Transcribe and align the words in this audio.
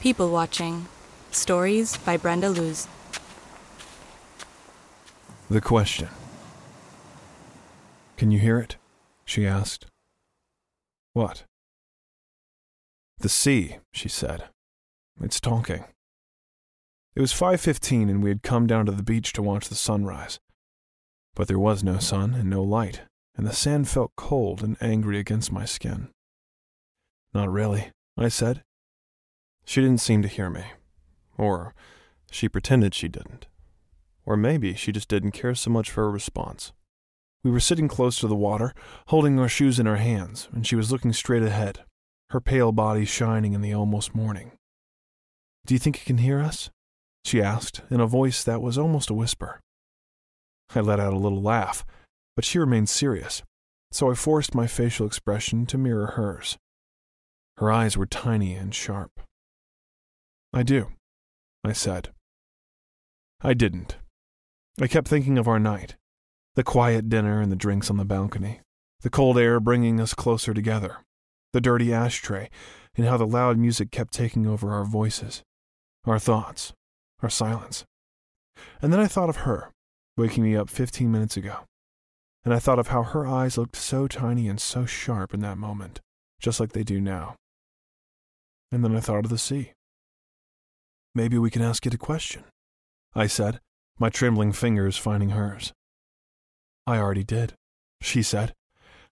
People 0.00 0.30
Watching 0.30 0.86
Stories 1.32 1.96
by 1.96 2.16
Brenda 2.16 2.48
Luz. 2.50 2.86
The 5.50 5.60
question. 5.60 6.08
Can 8.16 8.30
you 8.30 8.38
hear 8.38 8.60
it? 8.60 8.76
she 9.24 9.44
asked. 9.44 9.86
What? 11.14 11.42
The 13.18 13.28
sea, 13.28 13.78
she 13.92 14.08
said. 14.08 14.44
It's 15.20 15.40
talking. 15.40 15.82
It 17.16 17.20
was 17.20 17.32
5:15 17.32 18.08
and 18.08 18.22
we 18.22 18.28
had 18.28 18.44
come 18.44 18.68
down 18.68 18.86
to 18.86 18.92
the 18.92 19.02
beach 19.02 19.32
to 19.32 19.42
watch 19.42 19.68
the 19.68 19.74
sunrise. 19.74 20.38
But 21.34 21.48
there 21.48 21.58
was 21.58 21.82
no 21.82 21.98
sun 21.98 22.34
and 22.34 22.48
no 22.48 22.62
light, 22.62 23.02
and 23.34 23.44
the 23.44 23.52
sand 23.52 23.88
felt 23.88 24.12
cold 24.16 24.62
and 24.62 24.76
angry 24.80 25.18
against 25.18 25.50
my 25.50 25.64
skin. 25.64 26.10
Not 27.34 27.50
really, 27.50 27.90
I 28.16 28.28
said. 28.28 28.62
She 29.68 29.82
didn't 29.82 30.00
seem 30.00 30.22
to 30.22 30.28
hear 30.28 30.48
me. 30.48 30.64
Or 31.36 31.74
she 32.30 32.48
pretended 32.48 32.94
she 32.94 33.06
didn't. 33.06 33.48
Or 34.24 34.34
maybe 34.34 34.72
she 34.72 34.92
just 34.92 35.08
didn't 35.08 35.32
care 35.32 35.54
so 35.54 35.68
much 35.68 35.90
for 35.90 36.04
a 36.04 36.08
response. 36.08 36.72
We 37.44 37.50
were 37.50 37.60
sitting 37.60 37.86
close 37.86 38.18
to 38.20 38.28
the 38.28 38.34
water, 38.34 38.72
holding 39.08 39.38
our 39.38 39.46
shoes 39.46 39.78
in 39.78 39.86
our 39.86 39.96
hands, 39.96 40.48
and 40.52 40.66
she 40.66 40.74
was 40.74 40.90
looking 40.90 41.12
straight 41.12 41.42
ahead, 41.42 41.80
her 42.30 42.40
pale 42.40 42.72
body 42.72 43.04
shining 43.04 43.52
in 43.52 43.60
the 43.60 43.74
almost 43.74 44.14
morning. 44.14 44.52
Do 45.66 45.74
you 45.74 45.78
think 45.78 45.98
you 45.98 46.06
can 46.06 46.16
hear 46.18 46.40
us? 46.40 46.70
she 47.22 47.42
asked, 47.42 47.82
in 47.90 48.00
a 48.00 48.06
voice 48.06 48.42
that 48.44 48.62
was 48.62 48.78
almost 48.78 49.10
a 49.10 49.14
whisper. 49.14 49.60
I 50.74 50.80
let 50.80 50.98
out 50.98 51.12
a 51.12 51.18
little 51.18 51.42
laugh, 51.42 51.84
but 52.36 52.46
she 52.46 52.58
remained 52.58 52.88
serious, 52.88 53.42
so 53.92 54.10
I 54.10 54.14
forced 54.14 54.54
my 54.54 54.66
facial 54.66 55.06
expression 55.06 55.66
to 55.66 55.76
mirror 55.76 56.12
hers. 56.16 56.56
Her 57.58 57.70
eyes 57.70 57.98
were 57.98 58.06
tiny 58.06 58.54
and 58.54 58.74
sharp. 58.74 59.20
I 60.58 60.64
do, 60.64 60.88
I 61.62 61.72
said. 61.72 62.08
I 63.42 63.54
didn't. 63.54 63.96
I 64.80 64.88
kept 64.88 65.06
thinking 65.06 65.38
of 65.38 65.46
our 65.46 65.60
night 65.60 65.94
the 66.56 66.64
quiet 66.64 67.08
dinner 67.08 67.40
and 67.40 67.52
the 67.52 67.56
drinks 67.56 67.90
on 67.90 67.96
the 67.96 68.04
balcony, 68.04 68.60
the 69.02 69.08
cold 69.08 69.38
air 69.38 69.60
bringing 69.60 70.00
us 70.00 70.14
closer 70.14 70.52
together, 70.52 70.96
the 71.52 71.60
dirty 71.60 71.92
ashtray, 71.92 72.50
and 72.96 73.06
how 73.06 73.16
the 73.16 73.24
loud 73.24 73.56
music 73.56 73.92
kept 73.92 74.12
taking 74.12 74.48
over 74.48 74.72
our 74.72 74.84
voices, 74.84 75.44
our 76.04 76.18
thoughts, 76.18 76.72
our 77.22 77.30
silence. 77.30 77.84
And 78.82 78.92
then 78.92 78.98
I 78.98 79.06
thought 79.06 79.30
of 79.30 79.46
her, 79.46 79.70
waking 80.16 80.42
me 80.42 80.56
up 80.56 80.68
15 80.68 81.08
minutes 81.08 81.36
ago. 81.36 81.58
And 82.44 82.52
I 82.52 82.58
thought 82.58 82.80
of 82.80 82.88
how 82.88 83.04
her 83.04 83.24
eyes 83.24 83.56
looked 83.56 83.76
so 83.76 84.08
tiny 84.08 84.48
and 84.48 84.60
so 84.60 84.86
sharp 84.86 85.32
in 85.32 85.38
that 85.42 85.56
moment, 85.56 86.00
just 86.40 86.58
like 86.58 86.72
they 86.72 86.82
do 86.82 87.00
now. 87.00 87.36
And 88.72 88.82
then 88.82 88.96
I 88.96 88.98
thought 88.98 89.24
of 89.24 89.30
the 89.30 89.38
sea. 89.38 89.74
Maybe 91.18 91.36
we 91.36 91.50
can 91.50 91.62
ask 91.62 91.84
it 91.84 91.94
a 91.94 91.98
question, 91.98 92.44
I 93.12 93.26
said, 93.26 93.58
my 93.98 94.08
trembling 94.08 94.52
fingers 94.52 94.96
finding 94.96 95.30
hers. 95.30 95.72
I 96.86 96.98
already 96.98 97.24
did, 97.24 97.54
she 98.00 98.22
said, 98.22 98.54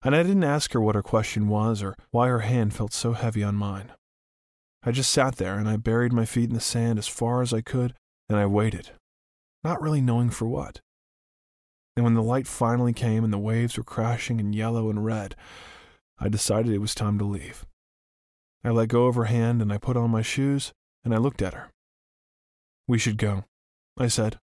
and 0.04 0.14
I 0.14 0.22
didn't 0.22 0.44
ask 0.44 0.72
her 0.72 0.80
what 0.80 0.94
her 0.94 1.02
question 1.02 1.48
was 1.48 1.82
or 1.82 1.96
why 2.12 2.28
her 2.28 2.46
hand 2.46 2.74
felt 2.74 2.92
so 2.92 3.14
heavy 3.14 3.42
on 3.42 3.56
mine. 3.56 3.90
I 4.84 4.92
just 4.92 5.10
sat 5.10 5.34
there 5.34 5.58
and 5.58 5.68
I 5.68 5.78
buried 5.78 6.12
my 6.12 6.24
feet 6.24 6.48
in 6.48 6.54
the 6.54 6.60
sand 6.60 6.96
as 7.00 7.08
far 7.08 7.42
as 7.42 7.52
I 7.52 7.60
could 7.60 7.92
and 8.28 8.38
I 8.38 8.46
waited, 8.46 8.92
not 9.64 9.82
really 9.82 10.00
knowing 10.00 10.30
for 10.30 10.46
what. 10.46 10.78
And 11.96 12.04
when 12.04 12.14
the 12.14 12.22
light 12.22 12.46
finally 12.46 12.92
came 12.92 13.24
and 13.24 13.32
the 13.32 13.36
waves 13.36 13.76
were 13.76 13.82
crashing 13.82 14.38
in 14.38 14.52
yellow 14.52 14.90
and 14.90 15.04
red, 15.04 15.34
I 16.20 16.28
decided 16.28 16.72
it 16.72 16.78
was 16.78 16.94
time 16.94 17.18
to 17.18 17.24
leave. 17.24 17.66
I 18.62 18.70
let 18.70 18.90
go 18.90 19.08
of 19.08 19.16
her 19.16 19.24
hand 19.24 19.60
and 19.60 19.72
I 19.72 19.78
put 19.78 19.96
on 19.96 20.12
my 20.12 20.22
shoes 20.22 20.72
and 21.04 21.12
I 21.12 21.18
looked 21.18 21.42
at 21.42 21.54
her. 21.54 21.72
We 22.88 22.98
should 22.98 23.18
go, 23.18 23.44
I 23.96 24.08
said. 24.08 24.38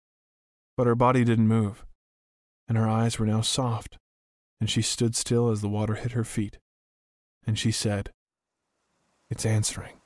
But 0.76 0.86
her 0.86 0.94
body 0.94 1.24
didn't 1.24 1.48
move 1.48 1.84
and 2.68 2.76
her 2.76 2.88
eyes 2.88 3.18
were 3.18 3.26
now 3.26 3.40
soft, 3.40 3.98
and 4.60 4.68
she 4.68 4.82
stood 4.82 5.16
still 5.16 5.48
as 5.48 5.62
the 5.62 5.68
water 5.68 5.94
hit 5.94 6.12
her 6.12 6.24
feet. 6.24 6.58
And 7.46 7.58
she 7.58 7.72
said, 7.72 8.12
It's 9.30 9.46
answering. 9.46 9.97